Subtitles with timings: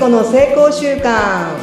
[0.00, 1.58] 子の成功習慣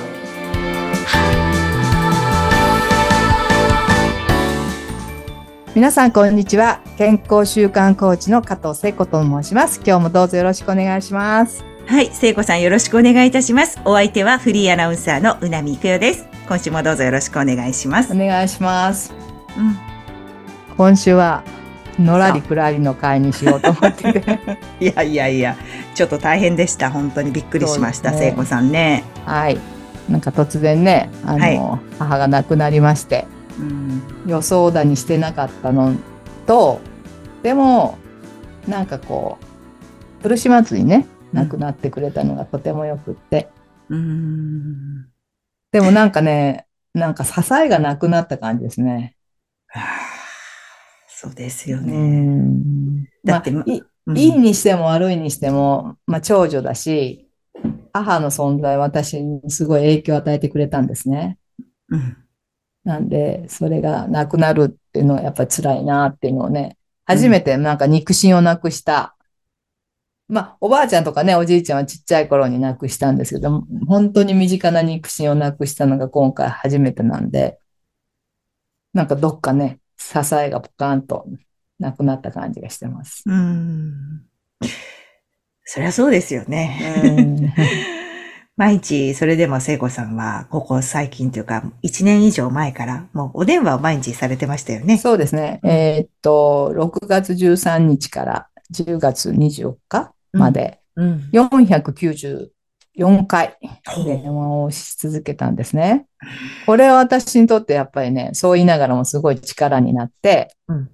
[5.73, 13.79] 皆さんこんにちは健康習慣コーチの加藤聖子と申します今日もどうぞよろしくお願いしますはい、聖子さんよろしくお願いいたします。
[13.85, 16.27] お相手はフリーアナウンサーのうなみいくよです。
[16.45, 18.11] 今週もどうぞよろしくお願いします。
[18.11, 19.13] お願いします
[19.57, 19.77] うん、
[20.75, 21.45] 今週は
[21.99, 24.39] のらりくらりの会にしようと思ってて。
[24.79, 25.55] いやいやいや、
[25.95, 26.91] ちょっと大変でした。
[26.91, 29.03] 本当にびっくりしました、聖子さんね。
[29.25, 29.59] はい。
[30.09, 31.59] なんか突然ねあの、はい。
[31.99, 33.25] 母が亡くなりまして。
[33.59, 35.95] うん、予想だにしてなかったの
[36.45, 36.79] と
[37.43, 37.97] でも
[38.67, 39.37] なんかこ
[40.19, 43.49] う苦しまずにね亡くなってくれたのがとてもよくって、
[43.89, 45.07] うん、
[45.71, 49.15] でもなんかねなんか支えがなくなった感じですね。
[51.23, 51.93] はあそうですようね。
[51.93, 57.27] んだってまあいうんいいにしても悪いにしても、まあ、長女だし
[57.93, 61.37] 母の存在は私にすごい影響を与えてくれたんですね。
[61.89, 62.17] うん、
[62.83, 69.15] なんで、それがなくなるっていうのはやっぱり辛いなっていうのをね、初めてなんか肉親をなくした。
[70.27, 77.59] まあ、おばあちゃんとかね、おじいちゃんはちっちゃい頃になくしたんですけど、本当に身近な肉親をなくしたのが今回初めてなんで、
[78.93, 81.27] なんかどっかね、支えがポカンと
[81.79, 83.23] なくなった感じがしてます。
[83.25, 84.23] うん。
[85.63, 86.79] そりゃそうですよね。
[87.17, 87.87] うん
[88.57, 94.97] 毎日、それでも聖子さんは、ここ最近というか、1年以上前から、もうお電話を毎日されてましたよね。
[94.97, 95.59] そうですね。
[95.63, 101.29] えーっと、6月13日から10月24日まで、うん。
[102.97, 103.57] 494回
[104.05, 106.07] 電話をし続けたんですね。
[106.65, 110.89] これは私にとってやっぱりね、そう言いながらもすごい力になって、うん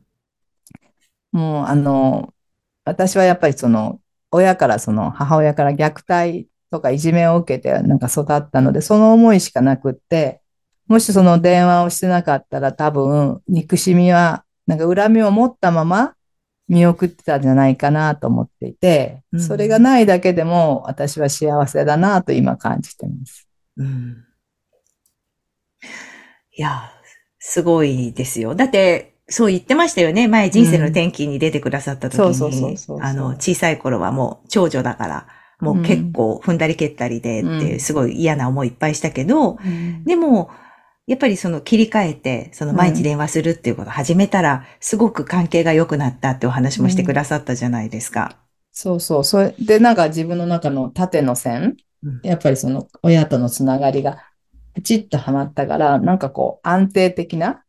[1.33, 2.33] もうあの、
[2.85, 3.99] 私はやっぱりその、
[4.31, 10.41] 親からその母親から虐待とかいじめを受けてなんか育ったので、その思いしかなくって、
[10.87, 16.13] もしその電話をしてなかったら多分、憎しみは、なんか恨みを持ったまま
[16.67, 23.47] 見送ってたんじゃないかなと思っていてう、んそれがないだけでも私は幸せだなと今感じてます。
[23.77, 24.25] うん。
[26.55, 26.91] いや、
[27.39, 28.55] すごいですよ。
[28.55, 30.27] だって、そう言ってましたよね。
[30.27, 35.27] 前人生の転機に出てくださった時そうそうそうそうに、あの、小さい頃はもう長女だから、
[35.59, 39.57] もう結構踏んだり蹴ったりでっうて、んすごい嫌な思いいっぱいしたけど、
[40.05, 40.51] でも、
[41.05, 48.37] やっぱりその切り替えて、その毎日電話するっていうことを始めたら、すごく関係が良くなったってお話もしてくださったじゃないですか。
[48.71, 49.23] そうそう。
[49.23, 54.29] それで、なんか自分の中の縦の線うん、やっぱりその親とのつながりが
[54.73, 57.63] プチッとはまったから、なんかこう安定的な、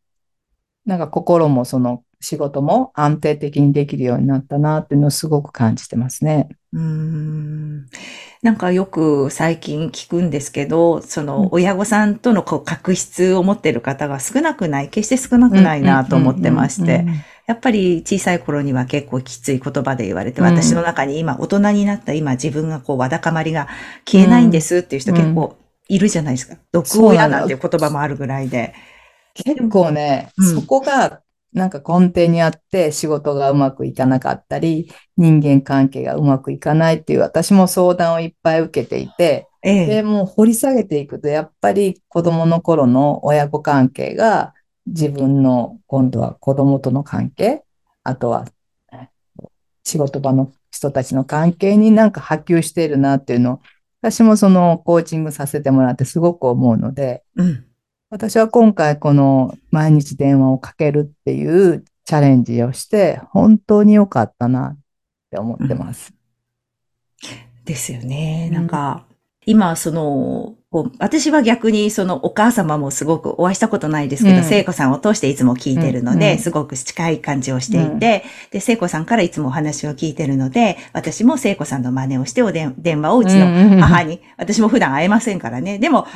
[0.84, 6.49] なんか心もその仕事も安定的にできるようになったなっていうのをすごく感じてますね。
[6.74, 7.86] うーん。
[8.42, 17.06] なんかよく最近聞くんですけど、その親御さんとのこう確執を持っている方が少なくない、決して少なくないなと思ってまして、
[17.46, 20.46] やっぱり小さい頃には結構きつい言葉で言われて、うん。
[20.46, 23.68] 私の中に今大人になった今自分がこうわだかまりが
[24.04, 25.16] 消えないんですっていう人うん。
[25.16, 25.56] 結構
[25.88, 26.56] いるじゃないですか。
[26.72, 28.74] 毒親なんていう言葉もあるぐらいで。
[29.34, 30.54] 結構ね、うん。
[30.54, 31.20] そこが
[31.54, 40.03] なんか根底にあって仕事がうまくいかなかったり、人間関係がうまくいかないっていう私も相談をいっぱい受けていて、えで、え。
[40.03, 44.53] もう掘り下げていくと、やっぱり子供の頃の親子関係が
[44.87, 47.62] 自分の今度は子供との関係、
[48.03, 48.47] あとは
[48.92, 49.09] え
[49.84, 53.60] 仕事場の人たちの関係になんか波及しているなっていうのを、
[54.03, 57.65] 私もそのコーチングさせてもらってすごく思うので、うん。
[58.14, 64.78] 私は今回この毎日電話をかけるっていうチャレンジをして、本当に良かったなっ
[65.32, 66.14] て思ってます。
[67.64, 68.47] ですよね。
[68.50, 69.04] うんなんか、
[69.47, 85.80] 今、その、こう私は逆にそのお母様もすごくお会いしたことないですけど、うん聖子さんを通していつも聞いてるので、うんすごく近い感じをしていて、で、聖子さんからいつもお話を聞いてるので、私も聖子さんの真似をしてお電話をうちの母に、私も普段会えませんからね。
[85.80, 86.06] でも、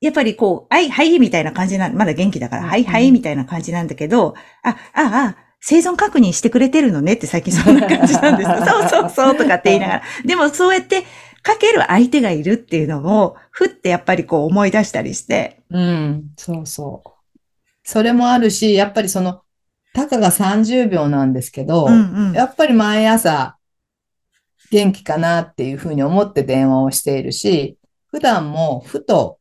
[0.00, 8.50] やっぱりこう、はい、はい、みたいな感じな、まだ元気だから、うんはい、はい、みたいな感じなんだけど、あ、あ、あ、生存確認してくれてるのねって最近そんな感じなんです。
[8.70, 10.02] そうそうそうとかって言いながら。
[10.24, 11.02] でもそうやって
[11.42, 15.60] かける相手がいるっていうのを、ふってやっぱりこう思い出したりして。
[15.70, 17.10] うん、そうそう。
[17.82, 19.42] それもあるし、やっぱりその、
[19.94, 22.32] たかが30秒なんですけど、うんうん。
[22.34, 23.56] やっぱり毎朝
[24.70, 27.78] 元気かなっていうふうに思って電話をしているし、
[28.08, 29.37] 普段もふと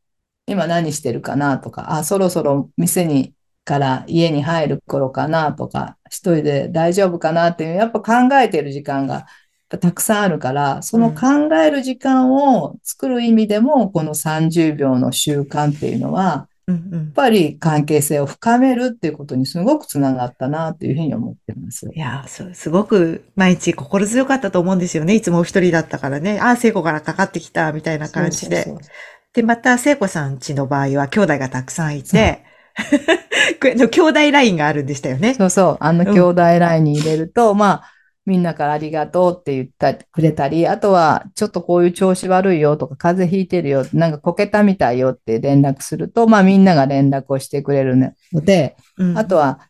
[0.47, 3.33] 今何してるかなとか、あ、そろそろ店に
[3.67, 7.99] から家に入る頃かなとか、一人で大丈夫かなっていう、やっぱ
[8.29, 9.27] 考えてる時間が
[9.69, 21.89] たくさんあるから、その考える時間を作る意味でも、この30秒の習慣っていうのは、うんうんやっぱり関係性を深めるっていうことにすごくつながったなというふうに思ってます。
[21.91, 25.15] いやー、そう、すごく毎日心強かったと思うんですよね。
[25.15, 26.39] いつもお一人だったからね。
[26.39, 28.63] ああ、聖子からかかってきた、みたいな感じで。
[28.63, 32.44] そうそうそうで、また、聖子さん家の場合は兄弟がたくさんいて、
[33.62, 35.33] 兄弟ラインがあるんでしたよね。
[35.33, 35.77] そうそう。
[35.79, 36.13] あのうん。
[36.13, 37.83] 兄弟ラインに入れると、まあ、
[38.27, 49.18] みんなからありがとうって言ったくれたり、あとは、ちょっとこういう調子悪いよとか、風邪ひいてるよ、なんかこけたみたいよって連絡すると、まあみんなが連絡をしてくれるので、うん。
[49.18, 49.62] あとは、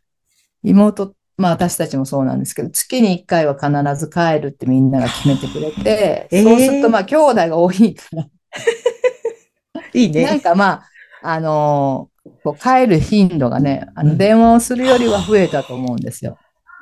[0.63, 6.44] 妹、まあ私たちもそうなんですけど、月に1回は必ず帰るってみんなが決めてくれて、えー。
[6.44, 8.27] そうするとまあ兄弟が多いから、
[9.94, 10.24] いいね。
[10.25, 10.83] なんかまあ、
[11.21, 16.38] あのーこう帰る頻度がね、あうんの電話をするよりは増えたと思うんですよ。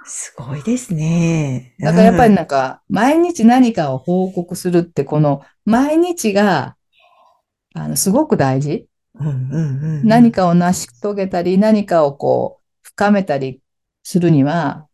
[0.06, 1.76] すごいですね。
[1.80, 6.76] だからやっぱりうんなんか、毎日何かを報告するって、この毎日が、
[7.74, 8.88] あの、すごく大事。
[10.04, 13.62] 何かを成し遂げたり、何かをこう、深めたり
[14.04, 14.88] するには、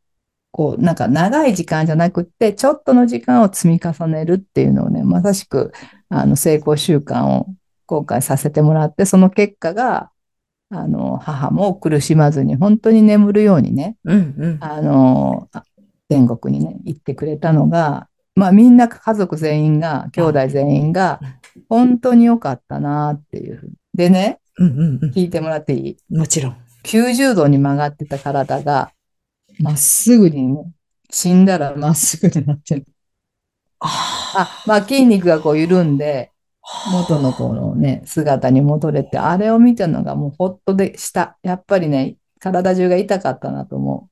[0.51, 5.71] こう、なんか長い時間じゃなくって、ちょっとの時間を積み重ねるっていうのをね、まさしく、
[6.09, 7.47] あの、成功習慣を
[7.91, 10.11] 公開させてもらって、その結果が、
[10.69, 14.57] あの、母も苦しまずに、本当に眠るようにね、うんうん。
[14.61, 15.65] あの、あ
[16.07, 21.19] 天国にね、行ってくれたのが、まあみんな家族全員が、兄弟全員が、
[21.67, 23.73] 本当に良かったなっていうふうに。
[23.93, 25.11] でね、うんうんうん。
[25.11, 25.97] 聞いてもらっていい？
[26.15, 26.55] もちろん。
[26.83, 28.93] 90度に曲がってた体が、
[29.59, 30.71] まっすぐにね、
[31.09, 32.85] 死んだらまっすぐになってる。
[33.81, 36.31] あ、まあ筋肉がこう緩んで、
[36.91, 41.37] 元のこのね、姿に戻れて、あれを見たのがもうほっとでした。
[41.43, 44.09] やっぱりね、体中が痛かったなと思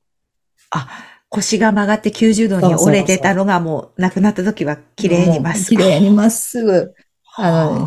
[0.70, 0.88] あ、
[1.28, 4.84] 腰が曲がって90度に折れてたのがもう亡くなった時はう。
[4.96, 5.82] 綺麗にまっすぐ。
[5.82, 6.94] 綺麗にまっすぐ。
[7.36, 7.86] あの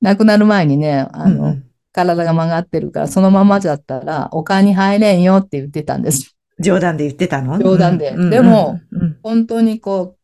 [0.00, 6.36] 亡くなる前にね、あの、うんうん体が曲がってるから、そのままだったら、丘に入れんよって言ってたんです。
[6.60, 7.58] 冗談で言ってたの？
[7.58, 10.18] 冗談でうんうんでも、うん本当にこう、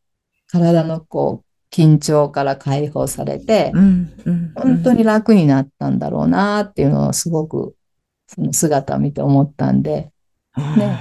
[0.47, 1.46] 体のこう、
[1.77, 7.75] 緊張から解放されて、本当に楽になったんだろうなっていうのをすごく、
[8.27, 10.11] その姿を見て思ったんで、
[10.57, 10.99] ね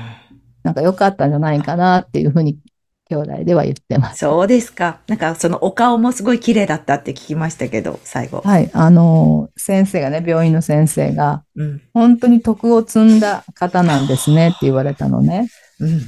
[0.63, 2.59] なんか良かったんじゃないかなっていうふうに、
[3.07, 4.17] 兄弟では言ってます。
[4.17, 4.99] そうですか。
[5.07, 8.41] なんかそのお顔もすごい綺麗だったって聞きましたけど、最後。
[8.41, 11.81] はい、あの、先生がね、病院の先生が、うん。
[11.93, 15.47] 本当に徳を積んだ方なんですねって言われたのね。
[15.79, 16.01] うん。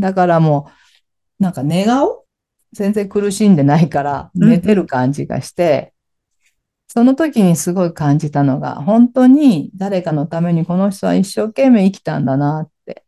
[0.00, 0.70] だからも
[1.40, 2.25] う、なんか寝顔
[2.76, 5.92] 全然苦しんでないから、うん寝てる感じがして、
[6.88, 13.04] その時にすごい感じたのが、本当に誰かのためにこの人は一生懸命生きたんだなって、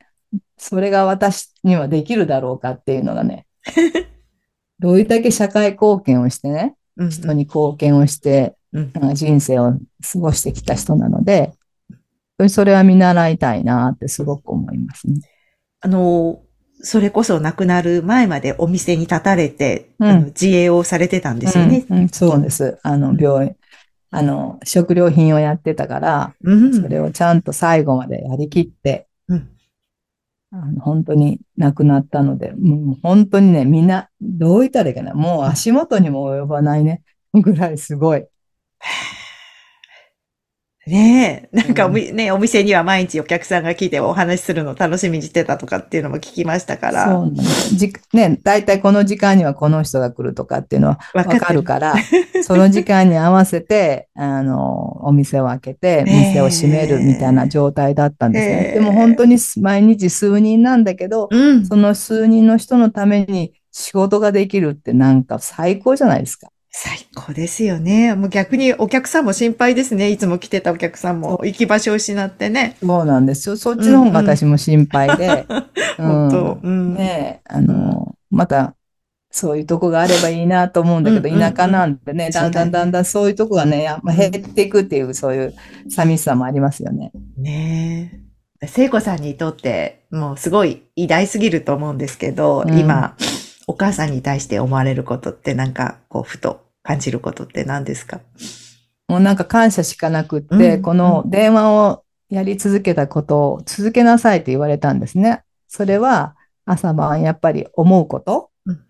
[0.57, 3.47] それが私にはできるだろうかっていうのがね、
[4.81, 7.11] どういうだけ社会貢献をしてね、うん。
[7.11, 8.57] 人に貢献をして、
[9.15, 9.73] 人生を
[10.13, 11.53] 過ごしてきた人なので、
[12.49, 15.21] それは見習いたいなってすごく思いますね。
[15.81, 16.43] あの、
[16.81, 21.85] それこそ亡くなる前までお店に立たれて、うんあの自営をされてたんですよね。
[21.89, 22.79] うんうんそうです。
[22.83, 23.57] あの、病院、
[24.11, 26.75] あの、食料品をやってたから、うん。
[26.75, 29.49] それをちゃんと最後までやりきって、うん
[30.51, 37.03] あの本当に亡くなったので、もう本当にね、みんな、どう言ったらいいかな、もう足元にも及ばないね、
[37.35, 38.25] ぐらいすごい。
[40.89, 47.05] ねえ、なんかおね、お店には毎日お客さんが来てお話しするの楽しみにしてたとかっていうのも聞きましたから。
[47.05, 47.77] そうなんです。
[47.77, 51.95] じね、大体この時間にはこの人が来るとかっていうのはわわかるから、
[52.43, 58.71] その時間に合わせて、あの、お店を開けて、店を閉めるみたいな状態だったんですへね。
[58.71, 61.67] ーでも本当に毎日数人なんだけど、うん。
[61.67, 66.49] その数人の人のために仕事ができるってなんか最高じゃないですか。
[66.71, 68.15] 最高ですよね。
[68.15, 70.11] もう逆にお客さんも心配ですね。
[70.11, 72.77] いつも来てたお客さんも行き場所を失ってね。
[72.81, 73.57] そうなんですよ。
[73.57, 75.47] そっちの方が私も心配で。
[75.97, 76.59] 本当。
[76.63, 76.95] うん。
[76.95, 78.75] ねえ、あの、また、
[79.31, 85.55] そういうとこがあればいいなと思うんだけど、うんうんうん田舎なんでね、だんだんだんだんそういうとこがね、やっぱ減っていくっていう、そういう
[85.91, 87.13] 寂しさもありますよね。
[87.37, 88.13] ね
[88.61, 88.67] え。
[88.67, 93.17] 聖子さんにとって、もうすごい偉大すぎると思うんですけど、うん今、
[93.69, 98.21] お母さんに対して思われることってなんか、こう、ふと感じることって何ですか？
[99.07, 100.83] もうなんか感謝しかなくって、うん。
[100.83, 105.43] この電話をやり続けたことを続けなさいって言われたんですね。
[105.69, 106.35] それは
[106.65, 108.81] 朝晩やっぱり思うこと、うん。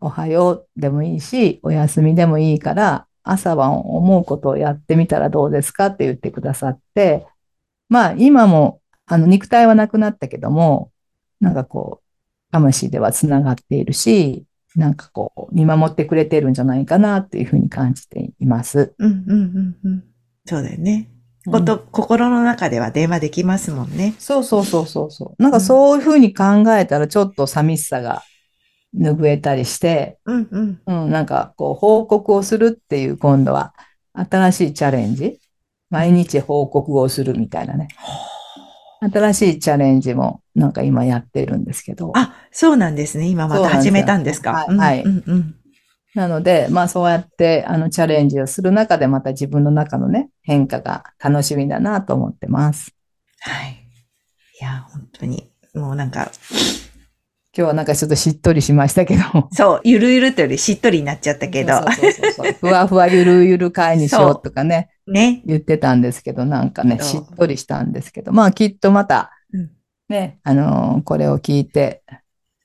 [0.00, 7.26] おはようでもいいし、お休みでもいいから、朝晩思うことをやってみたらどうですかって言ってくださって、
[7.88, 10.90] まあ今もあの肉体はなくなったけども、
[11.40, 12.05] なんかこう、
[12.52, 18.94] 魂ではつながっているし、なんかこう、見守ってくれてるんじゃないかなっていうふうに感じています。
[18.98, 20.04] うんうんうんうん。
[20.44, 21.10] そうだよね。
[21.50, 24.14] こと、心の中では電話できますもんね。
[24.18, 25.42] そうそうそうそうそう。
[25.42, 26.44] なんかそういうふうに考
[26.76, 28.22] えたらちょっと寂しさが
[28.94, 30.80] 拭えたりして、うんうん。
[30.86, 33.74] うん、なんかこう報告をするっていう今度は
[34.12, 35.40] 新しいチャレンジ。
[35.88, 37.88] 毎日報告をするみたいなね。
[39.00, 42.12] 新しいチャレンジもなんか今やってるんですけど。
[42.14, 43.28] あ、そうなんですね。
[43.28, 44.64] 今また始めたんですか。
[44.66, 45.54] すよはいうんうんうん。
[46.14, 52.94] なので、まあそうやってあのチャレンジをする中でまた自分の中のね、変化が楽しみだなと思ってます。
[53.40, 53.86] はい。
[54.60, 56.30] いや、本当に、もうなんか、
[57.56, 59.22] 今日はなんかちょっとしっとりしましたけど。
[59.50, 62.52] そう、ゆるゆるというよりしっとりになっちゃったけど、そうそうそうそう。
[62.52, 65.40] ふわふわゆるゆる会にしようとかね、ね。
[65.46, 69.70] 言ってたんですけど、なんかね、しっとりしたんですけど、まあきっとまたうん、
[70.10, 72.02] ね、あのーこれを聞いて、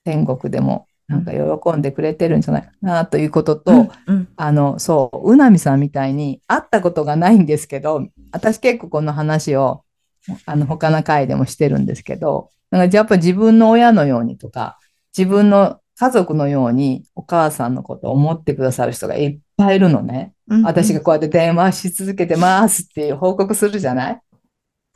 [0.04, 4.28] 天国でもなんか喜んでくれてるんじゃないかなということと、うんうん。
[4.36, 9.84] あの、そう、うなみさんみたいに会ったことがないんですけど、私結構この話を、
[10.46, 14.80] あの、他の回でもしてるんですけど、なんかやっぱ自分の親のようにとか、
[15.16, 20.34] 自分の家族のようにお母さんのことを思ってくださる人がいっぱいいるのね。
[20.48, 24.22] うん私がこうやって電話し続けてますっていう報告するじゃない？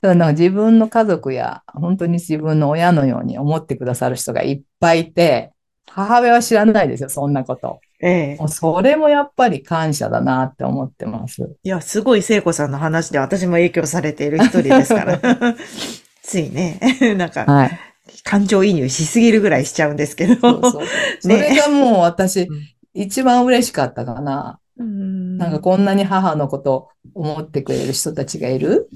[0.02, 5.52] なんか自分の家族や本当に自分の親のように思ってくださる人がいっぱいいて、
[5.88, 7.80] 母親は知らないですよ、そんなこと。
[8.02, 11.56] ええもうそれもやっぱり感謝だなって思ってます。
[11.64, 15.20] いや、すごい聖子さんの話で私も影響されている一人ですから。
[16.26, 16.80] ついね、
[17.18, 17.80] なんか、はい。
[18.24, 20.36] 感情移入しすぎるぐらいしちゃうんですけど。
[20.36, 20.88] そうそう。
[21.20, 22.60] それがもう私うん、
[22.94, 24.60] 一番嬉しかったかな。
[24.78, 25.38] うん。
[25.38, 28.90] なんかこんなに母のことを思ってくれる人たちがいる？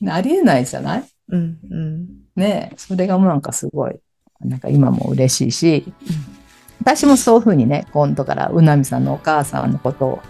[0.00, 1.04] うん、ありえないじゃない？
[1.30, 2.06] うん、うん。
[2.36, 3.98] ねえ、それがもうなんかすごい、
[4.40, 5.92] なんか今も嬉しいし、
[6.80, 10.20] 私もそういうふうにね、今度からうなみさんのお母さんのことを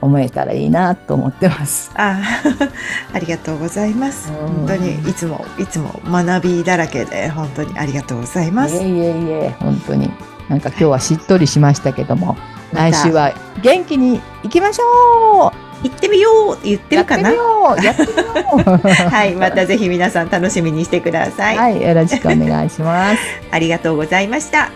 [0.00, 1.90] 思えたらいいなと思ってます。
[1.94, 2.64] ああ、
[3.14, 4.32] ありがとうございます。
[4.32, 8.76] うん本当にいつも、いつも学びだらけで、本当にありがとうございます。
[8.76, 10.10] いえいえいえ、本当に。
[10.48, 12.36] なんか今日はしっとりしましたけども、
[12.72, 15.52] 来週は元気に行きましょ
[15.82, 17.30] 行ってみよう言ってうるかな？
[19.10, 21.56] はい、またぜひ皆さん楽しみにしてください。
[21.56, 23.18] はい、よろしくお願いします。
[23.50, 24.70] ありがとうございました。